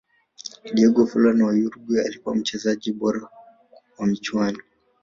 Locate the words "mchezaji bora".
2.35-3.27